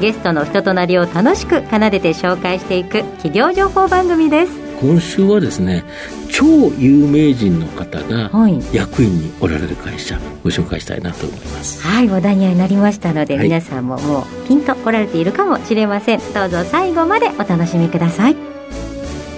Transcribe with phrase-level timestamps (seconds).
[0.00, 4.52] ゲストの人となりを楽しく奏でて紹介していく企業情報番組です。
[4.80, 5.84] 今週はですね
[6.30, 6.46] 超
[6.78, 8.30] 有名人の方が
[8.72, 11.80] 役員におられる会社ご紹介したいなと思います。
[11.82, 16.20] はい話題になりましたので、はい、皆さんももうピンとおられているかもしれません。
[16.34, 18.36] どうぞ最後までお楽しみください。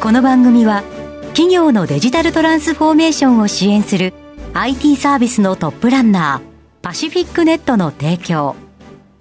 [0.00, 0.82] この番組は
[1.28, 4.14] 企業のデジタルトランスフォーメーションを支援する
[4.54, 8.56] IT サービスのトップランナーパシフィックネットの提供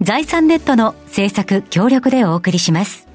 [0.01, 3.07] 財産ネットの制作協力でお送りします。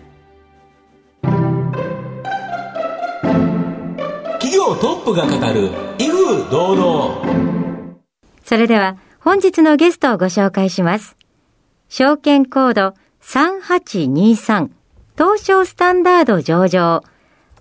[4.40, 7.22] 企業トップが語る威風堂々。
[8.44, 11.16] それでは本日のゲストをご紹介します。
[11.88, 14.70] 証券コード3823
[15.16, 17.02] 東証スタンダード上場。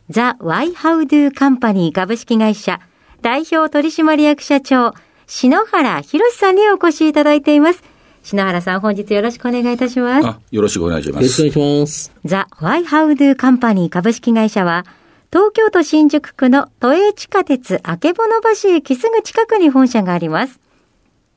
[0.09, 2.79] ザ・ワイハウドゥカンパニー株式会社。
[3.21, 4.93] 代表取締役社長
[5.27, 7.83] 篠原博さんにお越しいただいています。
[8.23, 10.27] 篠原さん、本日よろしくお願いいたします。
[10.27, 11.23] あ、よろしくお願いします。
[11.23, 12.11] よろしくお願いします。
[12.25, 14.85] ザ・ワイハウドゥカンパニー株式会社は、
[15.31, 20.59] 東京都新宿区の都営地下鉄あけぼの橋駅すぐ近くに本社があります。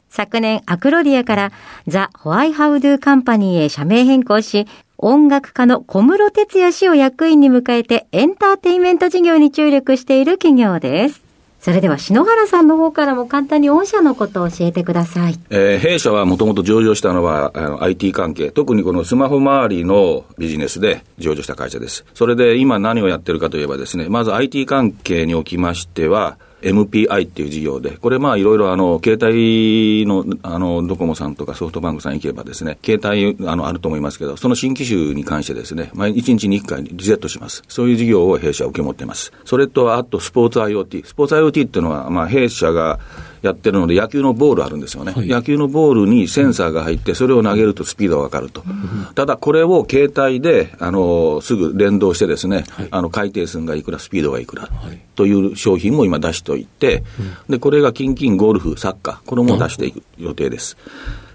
[0.08, 1.52] 昨年、アクロディアから
[1.86, 4.66] ザ・ホワイハウドゥカンパニーへ社名変更し、
[4.98, 11.21] 音楽家の小室哲也氏を役員に迎えてエンターテインメント事業に注力している企業です。
[11.62, 15.38] それでは篠原さんの方からも簡単に御社のことを教えてください。
[15.48, 22.04] えー、弊社はもともと上場したのはあの IT 関係、特にこのスマホ周りのビジネスで上場した会社です。
[22.14, 37.62] それで今何をやってるかといえばですね、まず IT 関係におきましては、MPI っていう事業で、これまあいろいろあの、携帯の、あの、ドコモさんとかソフトバンクさん行けばですね、携帯、あの、あると思いますけど、その新機種に関してですね、毎1日に1回リセットします。
[37.68, 39.32] そういう事業を弊社は受け持っています。
[39.44, 41.04] それと、あとスポーツ IoT。
[41.04, 43.00] スポーツ IoT っていうのは、まあ弊社が、
[43.42, 57.02] やってるので、野球のボールあるんですよね、はい、野球のボールにセンサーが入って、それを投げるとスピードが分かると、うん、ただこれを携帯であのすぐ連動してですね、はい、あの回転数がいくら、スピードがいくら、はい、という商品も今出しておいて、
[57.48, 60.76] でこれがキンキンゴルフ、サッカー、これも出していく予定です。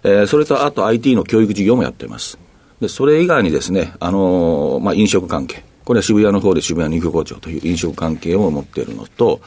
[0.03, 2.40] えー、それとあと IT の教育事業もやっています。
[2.79, 9.41] でそれ以外にですね、あのまあ、飲食関係、これは渋谷の方で渋谷肉工場という飲食関係を持っているのと、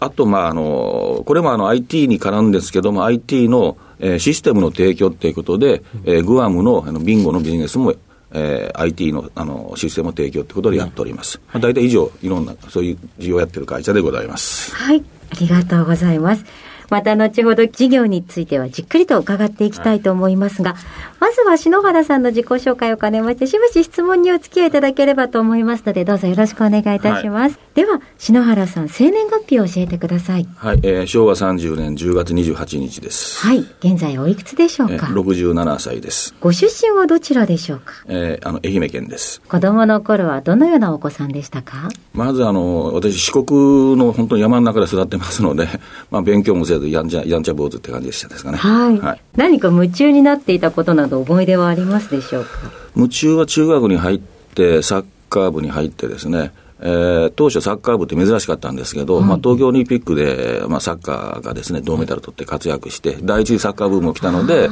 [0.00, 7.94] あと、まあ、あの、これもあの IT に絡んですけども、IT の、えー、システムの提供ということで、えー、グアムのあのビンゴのビジネスも
[8.30, 11.40] えー、IT のあのシステム提供ということでやっております。
[11.46, 14.74] まあ、大体以上、いろんな、そういう事業をやってる会社でございます。
[14.74, 16.44] はい、ありがとうございます。
[16.90, 20.82] また後ほど事業についてはじっくりと伺っていきたいと思いますが、はい、
[21.20, 27.56] まずは篠原さんの自己紹介を兼ねまして、しばし質問にお付き合いいただければと思いますので、どうぞよろしくお願いいたします。
[27.56, 30.48] はい、では、篠原さん、生年月日を教えてください。
[30.56, 33.46] はい、えー、昭和30年10月28日です。
[33.46, 34.94] はい、現在おいくつでしょうか？
[34.94, 36.34] えー、67歳です。
[36.40, 37.92] ご出身はどちらでしょうか？
[38.06, 39.40] えー、あの、愛媛県です。
[39.42, 41.88] 子供の頃はどのようなお子さんでしたか？
[42.14, 45.68] まずあの、私四国の本当に山の中で育ってますので、
[46.10, 48.58] まあ勉強もせずやんちゃ、やんちゃ坊主って感じでしたですかね。
[48.58, 48.98] はい。
[48.98, 52.50] はい、何か夢中になっていたことなど思い出はありますでしょうか？
[52.96, 54.20] 夢中は中学に入っ
[54.54, 64.70] て、サッカー部に入ってですね、えー、当初サッカー部って珍しかったんですけど、はい、まあ、東京オリンピックで、まあ、サッカーがですね、銅メダル取って活躍して、第一次サッカー部も来たので、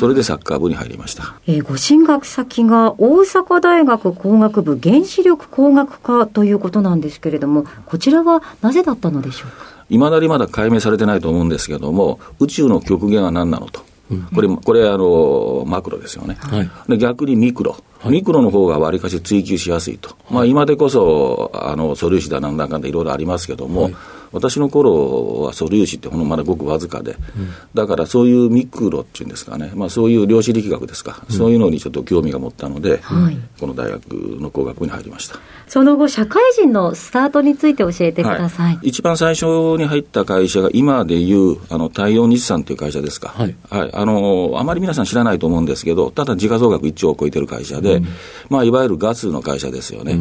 [0.00, 1.36] それでサッカー部に入りました。
[1.46, 9.73] えー、ご進学先が大阪大学工学部原子力工学科ということなんですけれども、こちらはなぜだったのでしょうか？
[9.90, 13.82] いまだにまだ解明されてないと思うんですけども、宇宙の極限は何なのと。
[14.34, 16.36] これ、これあの、マクロですよね。
[16.40, 17.76] はい、で逆にミクロ。
[18.04, 20.14] ミクロの方がわりかし追求しやすいと。
[20.30, 23.94] まあ今でこそ、あの、素粒子だなんだかんだいろいろありますけども、はい
[24.34, 27.18] 私の頃は素粒子ってほんのまだごくわずかで、うん、
[27.72, 35.38] だからそういうミクロっていうんですかね、まあ、そういう量子力学ですか、うん、そういうのにちょっと興味が持ったので、はい、この大学の工学部に入りました。
[35.66, 39.46] その後、社会人のスタートについて教えてください、はい、一番最初
[39.78, 48.06] に入った会社が、今でいうあの太陽日産という会社ですか、はい、はい、あの、あまり皆さん知らないと思うんですけど、ただ時価総額1兆を超えてる会社で、うん、
[48.50, 50.18] まあ、いわゆるガスの会社ですよね。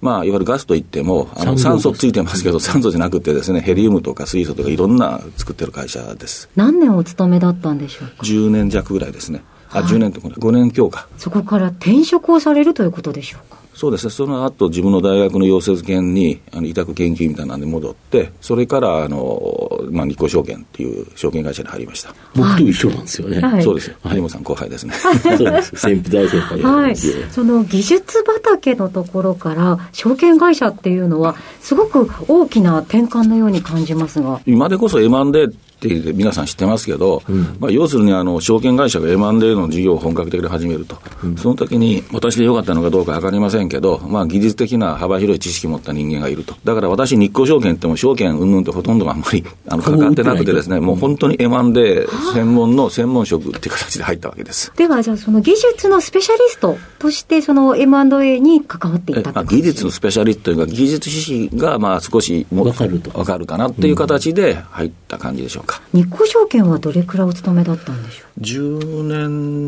[0.00, 6.48] まあ、いわゆるガスといっても、あの酸素ついてますけど、酸素じゃなくてですね、ヘリウムとか水素とかいろんな作ってる会社です。
[6.56, 9.42] 何年お勤めだったんでしょうか ?10 年弱ぐらいですね。
[9.70, 11.08] あ、10年と5年強化。
[11.18, 13.56] そこから転職をされるということでしょうか？
[13.74, 22.14] そうですね、その後自分の大学の養成研にあの委託研究みたいなんで戻って、それからあの、まあ、日興証券っていう証券会社に入りました。
[22.34, 23.94] 僕と一緒なんですよね、はい、そうです。
[24.04, 24.94] 有本さん、後輩ですね。
[25.22, 25.76] そうです。
[25.76, 26.96] 先大先輩はい、
[27.30, 34.40] その技術畑のところから、証券会社っていうのは、すごく大きな転換のように感じますが。
[34.46, 54.72] 今でこそ M&A って皆さん知ってますけど、うん、まあ、要するにあの証券会社が M&A の事業を本格的に始めると、うん、その時に私でよかったのかどうか分かりませんけど、まあ、技術的な幅広い知識を持った人間がいると、だから私、日興証券っても証券うんぬんってほとんどがあんまりあの関わってなくてですね、もう本当に M&A 専門の専門職っていう形で入ったわけです。
[54.76, 63.10] では、じゃあ、その技術のスペシャリストとして、その M&A に関わっていったまあ、技術のスペシャリストというか、技術知識がまあ少し分かると。
[63.10, 65.82] 分かるかなっていう形で入った感じでしょうか。
[65.92, 69.02] 日興証券はどれくらいお勤めだったんでしょう？10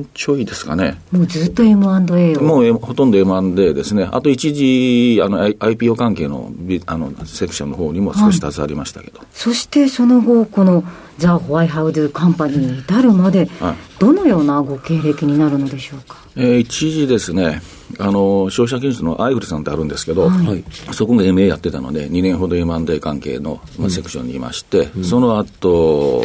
[0.02, 1.00] 年ちょいですかね。
[1.10, 4.08] もうずっと M&A をもうほとんど M&A ですね。
[4.10, 6.52] あと一時、あの、IPO 関係の
[6.86, 9.18] あのセクションの方にも少し携わりましたけど。
[9.18, 10.84] はい、そしてその後、この
[11.18, 16.16] ザ・ホワイハウドゥ・カンパニーに至るまで、はい、どのようなご経歴になるのでしょうか？
[16.36, 17.60] えー、一時ですね、
[17.98, 26.24] あの消費者金融のアイフルさんってあるんですけど、はい、そこが MA やってたので、2年ほど M&A 関係の、まあ、セクションにいまして、うん、その後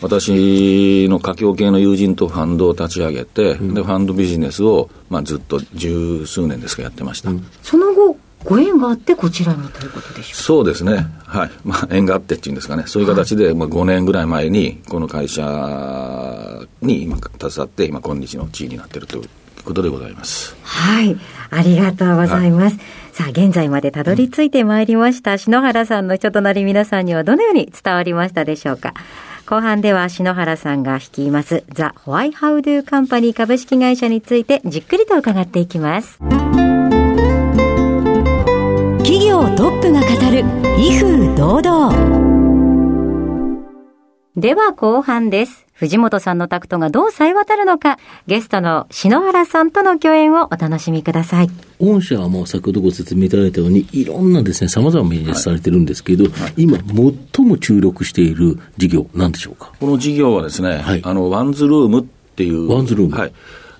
[0.00, 7.30] 私の華僑系の友人とファンドを立ち上げて、うん、でファンドビジネスを、まあ、ずっと十数年ですかやってました。
[7.30, 11.06] うん、その後ご縁があってこちらにということでしょうそうですね。
[11.24, 11.50] はい。
[11.64, 12.84] まあ、縁があってっていうんですかね。
[12.86, 19.28] そういう形で、まあ、5年ぐらい前に、この会社に今、携わって、今、今日の地位になっているという
[19.64, 20.56] ことでございます。
[20.62, 21.16] はい。
[21.50, 22.78] ありがとうございます。
[23.12, 25.38] さあ、現在までたどり着いてまいりました。
[25.38, 28.94] 篠原さんの人となり皆さんにはどのように伝わりましたでしょうか。
[29.46, 36.18] 後半では篠原さんが率いますザ・ホワイハウドゥカンパニー株式会社についてじっくりと伺っていきます。
[38.98, 40.44] 企業トップが語る
[40.78, 42.24] 威風堂々。
[44.36, 45.63] では後半です。
[45.74, 47.98] 藤本さんのタクトがどう冴え渡るのか、
[48.28, 51.50] ゲストの篠原さんとの共演をお楽しみください。
[51.80, 56.78] 御社はもう先ほどご説明いただいたように、いろんなですね、様々なビジネスされてるんですけど、はいはい、今、
[57.34, 59.72] 最も注力している事業、なんでしょうか？
[59.80, 62.04] この事業はですね、はい、あの、ワンズルームっ
[62.36, 62.68] ていう。
[62.68, 63.32] ワンズルームはい。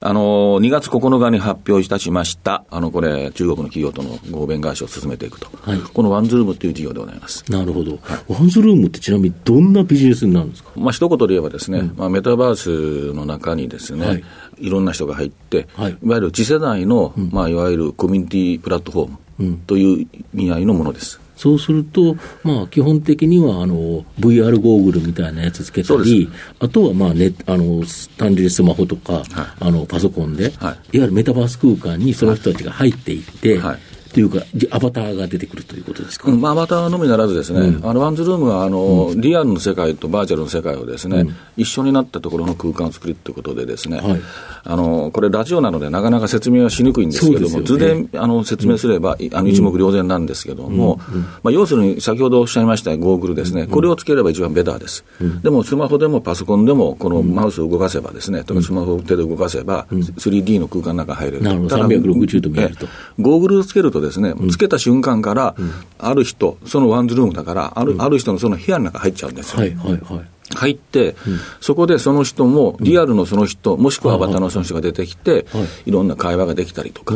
[0.06, 5.48] あの、2月9日に発表いたしました、あの、これ、中国の企業との合弁会社を進めていくと。
[5.62, 7.42] はい、このワンズルームっていう事業でございます。
[7.50, 7.92] なるほど。
[7.92, 10.72] はい、ワンズルームってちなみにどんなビジネスになるんですか？
[10.76, 14.22] まあ、一言で言えばですね、うん、まあ、メタバースの中にですね、はい、
[14.58, 21.18] いろんな人が入って、はい、いわゆる次世代の、うん、まあ、いわゆるコミュニティプラットフォームという意味合いのものです。
[21.36, 26.28] そうすると、まあ、基本的にはあの VR ゴーグルみたいなやつつけたり、
[26.60, 27.84] あとはまあ、ね、あの
[28.16, 29.24] 単純にスマホとか、はい、
[29.60, 33.78] あのパソコンで、はい、いわゆるメタバース空間にその人たちが入っていって、はい
[34.14, 34.38] というか、
[34.70, 41.26] アバターが出てくるということですか、うん、アバターのみならずですね、うん、あのワンズルームはあの、うん、リアルの世界とバーチャルの世界をですね、
[41.56, 44.20] 一緒になったところの空間を作るということでですね、はい、
[44.62, 51.00] あのこれラジオなのでなかなか説明はしにくいんですけども、図で、あの説明すれば、あの一目瞭然なんですけども、
[51.42, 55.04] まあ、要するに先ほどおっしゃいましたゴーグルですね、これをつければ一番ベターです。
[55.42, 61.42] でもスマホでもパソコンでもこのマウスを動かせばですね、とかスマホを手で動かせば、3D の空間の中に入れる。
[61.42, 62.86] なるほど、360度見えると。
[63.18, 65.54] ゴーグルをつけるとですね、つけた瞬間から、
[65.98, 69.60] ある人、そのワンズルームだから、ある,、ある人のその部屋の中入っちゃうんですよ。
[69.60, 75.46] はいはいはい入って、うん、そこでその人も、リアルのその人、もしくはアバターのその人が出てきて、
[75.86, 75.94] い。
[75.94, 77.14] ろんな会話ができたりとか、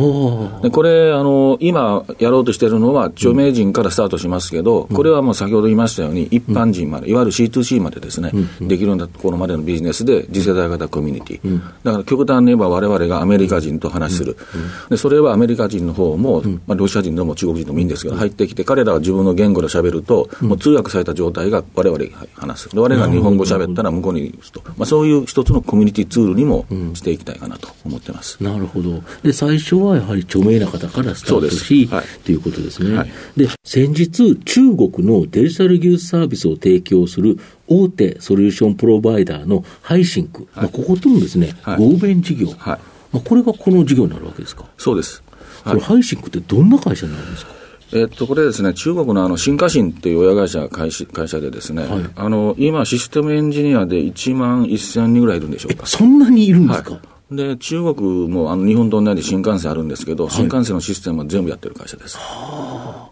[0.62, 14.36] でこれあの、今やろうとしているのは、著名人からスタートしますけど、これはもう先ほど言いましたように、一般人まで、いわゆる C2C までですね、できるようなところまでのビジネスで、次世代型コミュニティ、だから極端に言えば、われわれがアメリカ人と話する、
[14.88, 22.76] でそれはアメリカ人の方も、まあ、ロシア人でも中国人でもいいんですけど、入ってきて、彼らは自分の言語で喋ると、もう通訳された状態がわれわれ話す。
[22.78, 29.02] われが日本語喋ったら向こうに打つと、まあ、そういう一つのコミュニティツールにもしていきたいかなと思ってます、うん、なるほど。
[29.22, 42.78] で、最初はやはり著名な方からスタートし、はい、ということですね、はい、で先日、中国のデジタル技術サービスを提供する大手ソリューションプロバイダーのハイシンク、はい、まあ、こことのですね、合弁事業、ま
[43.14, 44.64] あ、これがこの事業になるわけですか？
[44.78, 45.22] そうです。
[45.64, 47.52] これハイシンクってどんな会社になるんですか？
[47.92, 55.86] えっと、これですね、中国のあの新華新っていう親会社会会社でですね、はい、あの今、システムエンジニアで1万1000人ぐらいいるんでしょうか。
[55.86, 62.18] そんなにいるんですか、はいで、中国もあの日本と同じ新幹線あるんですけど、新幹線のシステムは全部やってる会社です。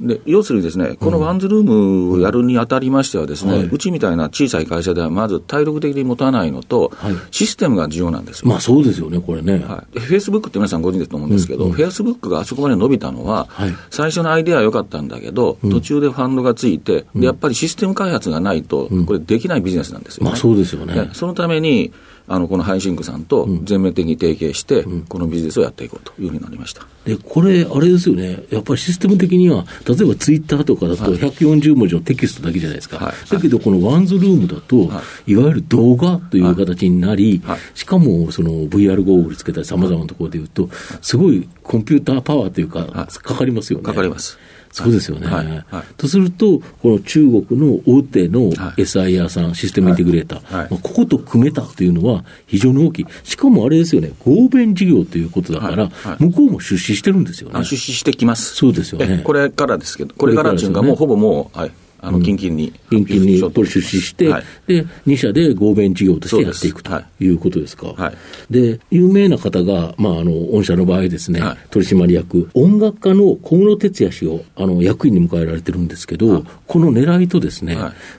[0.01, 6.93] で、要するにですね、このワンズルームをやるにあたりましてはですね、うちみたいな小さい会社ではまず体力的に持たないのと、
[7.31, 9.55] システムが重要なんですまあそうですよね、これね。
[9.67, 10.01] はい。
[10.01, 13.49] フェイスブックって皆さんご存知だと思うんですけど、フェイスブックがあそこまで伸びたのは、
[13.91, 21.11] 最初のアイデアは良かったんだけど、途中でファンドがついて、で、やっぱりシステム開発がないと、これできないビジネスなんですよ、ね、まあそうですよね。
[21.13, 21.93] そのために、
[22.29, 26.87] あのこのハイシンクさんと全面的に提携して、このビジネスをやっていこうというふうになりました。
[27.05, 40.69] でこれ、あれですよね、やっぱりシステム的には、例えばツイッターとかだと140文字のテキストだけじゃないですか、はい、だけど、このワンズルームだと、はい、いわゆる動画という形になり、はい、しかもその VR ゴーグルつけたり、さまざまなところでいうと、
[41.01, 43.85] すごいコンピューターパワーというか、かかりますよね。
[43.85, 44.39] かかります
[44.85, 45.27] そうですよね。
[45.27, 53.07] はいはい、とすると、この中国の大手の SIR さん、システムインテグレーター、まあ、ここと組めたというのは非常に大きい。
[53.25, 57.65] しかもあれですよね、合弁事業ということだから、向こうも出資してるんですよね。
[57.65, 58.55] 出資してきます。
[58.55, 59.23] そうですよね。
[59.25, 61.71] これからですけど、これからっていうか、もうほぼもう、はい。
[62.07, 66.93] あの近々に、近々にこれ出資して、はい、で、2社で合弁事業としてやっていくと。
[67.21, 67.27] い。
[67.27, 67.89] うことですか。
[67.89, 68.17] はい、
[68.53, 77.77] で、有名な方が、まあ、あの、御社の場合ですね、はい、取締役、音楽家の小室哲哉氏を、あの、役員に迎えられてるんですけど、この狙いとですね、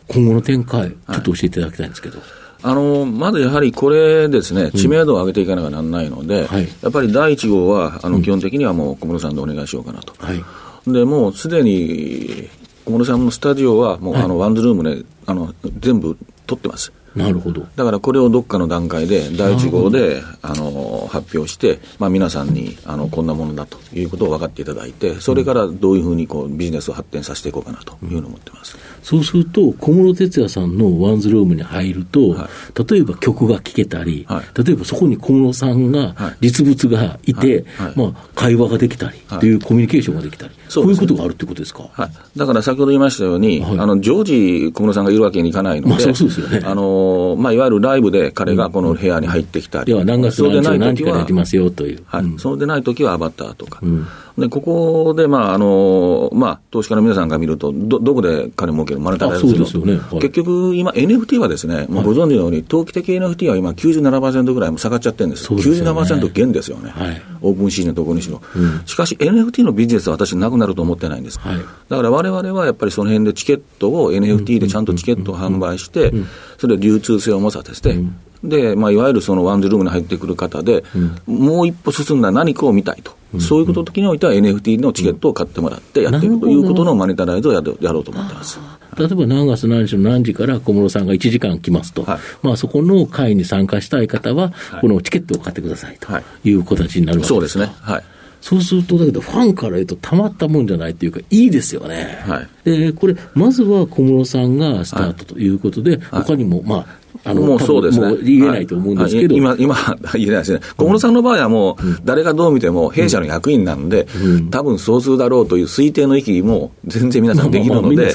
[0.07, 2.19] 今後の展開、ちょっと教えていただきたいんですけど。
[2.63, 10.13] あのまずやはりこれですね、知名度を上げていかなきゃならないので、うんはい、やっぱり第1号は、あの基本的にはもう小室さんでお願いしようかなと。
[10.17, 10.43] はい、
[10.91, 12.49] でもうすでに
[12.87, 16.93] 小室さんのスタジオは、もう、あのワンズルームであの全部取ってます。
[17.17, 17.67] なるほど。
[17.75, 28.77] だからこれをどっかの段階で、第1号であの発表して、まあ、皆さんにあのこんなものだということを分かっていただいて、それからどういうふうにこうビジネスを発展させていこうかなというふうに思ってます。
[29.03, 39.53] そうすると、小室哲哉さんのワンズルームに入ると、はい、例えば曲が聴けたり、はい、例えばそこに小室さんが、実物がいて、はい、まあ、会話ができたりとい。
[39.55, 41.89] うコミュニケーションができたり、そう、ね、いうことがあるということですか？
[41.91, 46.61] はい、だから先ほど言いましたように、あの常時、小室さんがいるわけにいかないので、まあ、そうですよね。
[46.63, 52.03] あのまあ、いわゆるライブで彼がこの部屋に入ってきたり、うん、何月何日何日からやりますよという。
[52.05, 53.79] はい、そうでないときはアバターとか。
[53.83, 60.01] うんで、ここで、まあ、あの、まあ、投資家の皆さんが見ると、ど、どこで金儲けるマネタライズするのそうですよね。
[60.11, 65.45] はい、結局、今、NFT はですね、もうご存知のように、投機的 NFT は今97%ぐらいも下がっちゃってるんです。
[65.45, 66.91] そうですね、97%減ですよね。
[66.91, 68.39] はい、オープンシーズンのところにしろ。
[68.55, 71.39] うん、しかし、NFT のビジネスは私なくなると思ってないんです。
[71.39, 71.57] はい、
[71.89, 76.13] だから我々はやっぱりその辺でチケットを NFT でちゃんとチケットを販売して、
[76.59, 78.15] それで流通性を持たせて、うん
[78.47, 80.83] で、まあ、いわゆるそのワンズルームに入ってくる方で、
[81.27, 88.59] うん、もう一歩進んだ何かを見たいと、うん、そういうこと時においては NFT のチケットを買ってもらってやっていくということのマネタライズをやろうと思ってます。
[88.97, 96.07] 例えば何月何日の何時から小室さんが1時間来ますと、はい、まあ、そこの会に参加したい方は、このチケットを買ってくださいと
[96.43, 96.51] い。
[96.53, 97.71] う形になるわけです、そうですね。
[97.81, 98.03] はい。
[98.41, 102.23] そうすると、だけど、ファンから言うと、たまったもんじゃないっていうか、いいですよね。
[102.25, 106.87] はい、で、これ、まずは小室さんがスタートということで、はい、他にも、まあ、
[107.23, 108.17] あの、もうそうですね。
[108.23, 109.35] 言えないと思うんですけど。
[109.35, 109.75] 今、今、
[110.15, 110.59] 言えないですね。
[110.75, 114.07] 小室さんの場合はもう、誰がどう見ても弊社の役員なんで、
[114.51, 118.13] 多分そうするだろうという推定の域も全然皆さんできるので、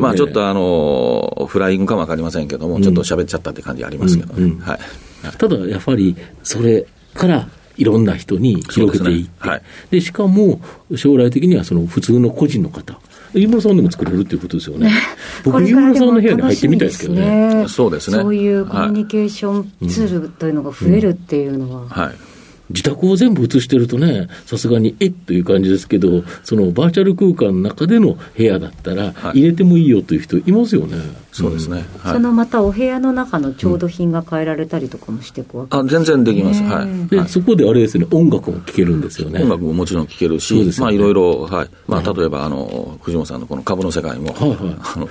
[0.00, 4.54] まあちょっとあの、フライングかもわかりませんけども、ちょっと喋っちゃったって感じありますけどね。
[4.60, 4.78] はい。
[5.36, 9.60] ただ、やっぱり、それからいろんな人に広げていって、で、ね。
[9.60, 9.60] は
[9.92, 10.60] い、しかも
[10.96, 13.00] 将来的にはその普通の個人の方、
[13.34, 14.90] 飯村さんでも作れるっていうことですよね。
[15.44, 17.66] 僕、飯村さんの部屋に入ってみたいですけどね。
[17.68, 18.18] そうですね。
[18.18, 21.88] そういうコミュニケーションツールというのが増えるっていうのは。
[21.88, 22.14] はい
[22.70, 30.96] 自宅を全部映してるとね、さすがにえっという感じですけど、そのバーチャル空間の中での部屋だったら、入れてもいいよという人いますよね。
[31.38, 39.42] そうですね、はい、そのまたお部屋の中の調度品が変えられたりとかもしていくわけ、うん、あ全然できます、はい、でそこであれですね、音楽も聴けるんですよね。
[39.42, 41.68] 音楽ももちろん聴けるし、ね、まあ、いろいろ、はい。
[41.86, 44.50] まあ、例えばあの藤本さんのこの株の世界も、はい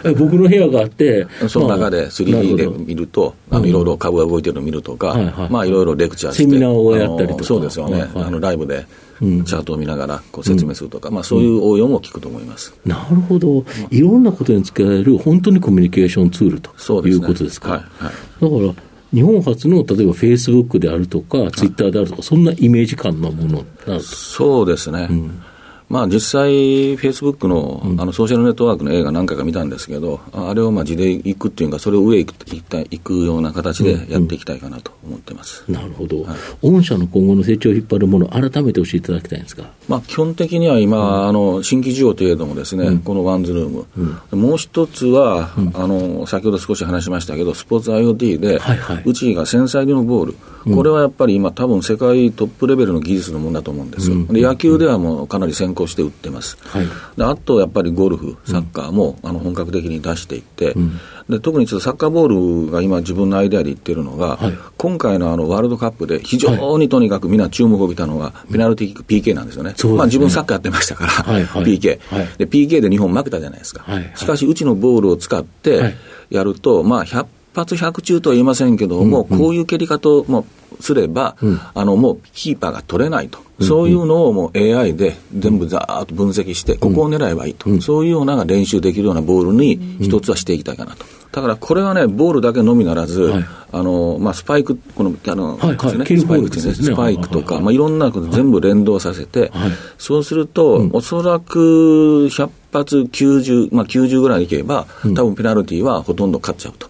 [0.05, 8.85] はい、 僕の部屋があって、その中で 3D で見ると、あのいろいろ株が動いてるのを見るとか、はいはい、まあ、いろいろレクチャーして、セミナーをやったりとか、そうですよね、はいはい、あのライブで。
[9.19, 17.71] チャートを見ながらこう説明するとか、うん、まあ、そういう応用も聞くと思います、なるほど、いろんなことに使える、本当にコミュニケーションツールということですか。
[17.71, 18.83] はいはい、だから
[19.13, 25.07] 日本初の例えばフェイスブックであるとか、ツイッターであるとか、そんなイメージ感のものそうですね。
[25.09, 25.41] うん
[25.89, 50.35] まあ、実際、フェイスブックの,、あのソーシャルネットワークの映画何回か見たんですけど、あれをまあ地で行くっていうか、それを上行く行くような形でやっていきたいかなと思ってます、うんうん、なるほど、はい、御社の今後の成長を引っ張るもの、改めて教えていただきたいんですか、まあ、基本的には今、うん、あの新規需要といえどもですね、このワンズルーム、もう一つは、あの、先ほど少し話しましたけど、スポーツ IoT で、はいはい、うちが繊細のボール、
[50.75, 56.57] これはやっぱり今、多分世界トップレベルの技術のものだと思うんですよ、で野球ではもうかなり先行して売ってます。
[56.61, 69.75] はい、であとやっぱりゴルフ、サッカーも、あの本格的に出していって、うん、で特にちょっとサッカーボールが今、自分のアイデアで言ってるのが、はい、今回のあのワールドカップで非常にとにかくみんな注目を浴びたのが、ペナルティー PK なんですよね、ね。
[69.95, 71.99] まあ、自分、サッカーやってましたから、はいはい、PK、
[72.37, 75.95] で、PK で日本負けたじゃないですか、はいはい、しかし、うちのボールを使って
[76.29, 80.45] やると、まあ、100発100中とは言いませんけども、うんうん、こういう蹴り方を
[80.79, 83.39] すれば、うん、あのもうキーパーが取れないと。
[83.59, 91.05] そういうのをもう AI で全部ざーっと分析して、ここを狙えばいいと、うん、そういうような練習できるようなボールに一つはしていきたいかなと。
[91.31, 95.97] だからこれはね、ボールだけのみならず、はい、あのまあ、スパイク、この、あの、はいはい。
[95.97, 106.89] ね、スパイクですね、スパイクとか、はいはい、まあ、いろんなこと全部連動させて、はい、そうすると、うん、おそらく100発90、まあ、90ぐらいいけば、多分ペナルティーはほとんど勝っちゃうと。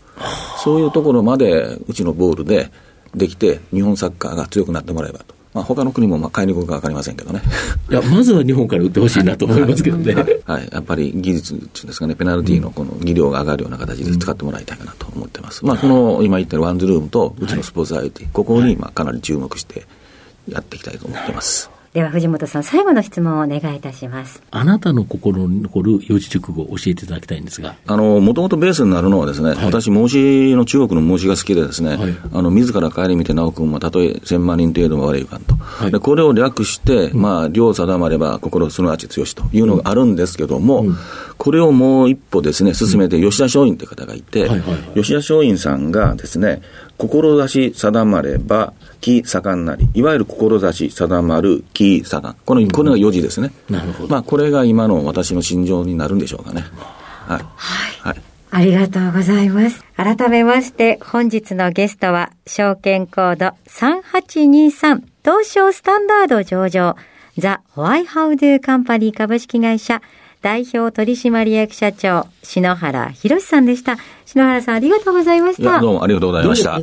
[0.64, 2.72] そういうところまでうちのボールで
[3.18, 5.36] できて、日本サッカーが強くなってもらえばと。
[5.54, 7.42] まあ、他の国もまあ買いに行くか分かりませんけどね。
[7.90, 10.14] いや、まずは日本から売ってほしいなと思いますけどね。
[10.46, 15.64] はい、やっぱり技術ですかね、ペナルティーのこの技量が上がるような形で使ってもらいたいかなと思ってます。
[15.64, 19.88] うん、まあ、この今言ったワンズルームとうちのスポーツ IT、ここにまあかなり注目して
[20.48, 21.72] やっていきたいと思ってます。
[21.98, 24.44] では藤本さん、最後の質問をお願いいたします。
[24.52, 27.74] あなたの心に残る四字熟語を教えていただきたいんですが。
[27.88, 35.56] あの、もともとベースになるのはですね、はい、私、孟子の中国の孟子が好きでですね、はい、あの、自ら帰り見て直君はたとえ千万人程度も悪いかんと。
[35.56, 40.96] はい、でこれを略して、まあ、量定まれば心すなわち強しというのがあるんですけども、うん、
[41.40, 44.48] これをもう一歩ですね、進めて吉田松陰という方がいて、
[44.94, 46.62] 吉田松陰さんがですね、
[46.98, 52.36] 志定まれば、気盛んなり、いわゆる志定まる気盛ん。
[52.46, 53.52] この、これが4字ですね。
[53.70, 54.10] なるほど。
[54.10, 56.66] まあ、これが今の私の心情になるんでしょうかね。
[57.28, 57.42] はい。
[58.02, 58.22] はい。
[58.50, 59.84] ありがとうございます。
[59.96, 66.96] 改めまして、本日のゲストは、証券コード3823、東証スタンダード上場、
[67.38, 70.02] ザ・ホワイハウドゥカンパニー株式会社、
[70.42, 73.98] 代表取締役社長、篠原博さんでした。
[74.26, 75.80] 篠原さん、ありがとうございました。
[75.80, 76.80] どうもありがとうございました。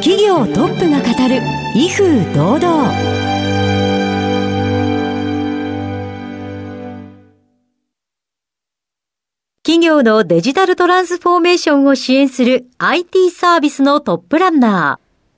[0.00, 1.42] 企業トップが語る、
[1.74, 3.18] 威風堂々。
[9.64, 15.07] 企業のデジタルトランスフォーメーションを支援する IT サービスのトップランナー。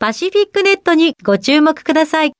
[0.00, 2.32] パシフィックネットにご注目ください。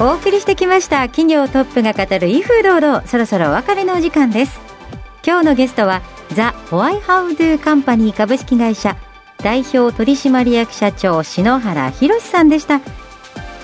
[0.00, 3.06] お送りしてきました企業トップが語る威風堂々。
[3.06, 4.60] そろそろお別れのお時間です。
[5.24, 8.96] 今日のゲストはザ・ホワイハウドゥカンパニー株式会社
[9.38, 12.80] 代表取締役社長篠原博さんでした。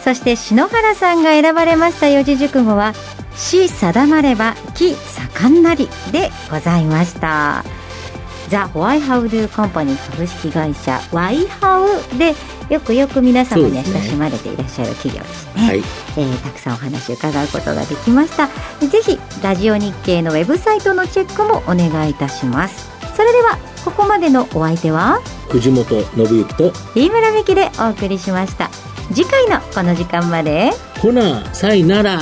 [0.05, 2.92] そして篠原さんが選ばれました四字熟語は
[3.35, 7.64] 「死定まれば木盛んなり」でございました。
[8.49, 12.35] ザ・ホワイハウドゥカンパニー株式会社ワイハウで
[12.69, 18.49] よくよく皆様に親しまれていらっしゃる企業ですね、はい、えー、たくさんお話を伺うことができました。
[18.87, 22.91] ぜひラジオ日経のウェブサイトのチェックもお願いいたします。
[23.17, 25.21] それではここまでのお相手は？
[25.49, 28.69] 藤本信之と飯村美希でお送りしました。
[29.15, 30.73] 次回のこの時間まで。
[31.01, 32.21] ほなさいなら。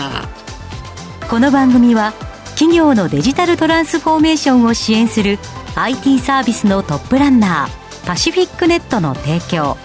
[1.30, 2.12] この番組は
[2.50, 5.38] 企業のデジタルトランスフォーメーションを支援する
[5.76, 9.76] IT サービスのトップランナーパシフィックネットの提供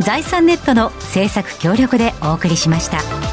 [0.00, 3.25] 財産ネットの制作協力でお送りしました。